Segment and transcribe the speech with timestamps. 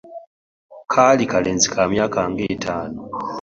[0.91, 3.01] Kaali kalenzi ka myaka nga etaano.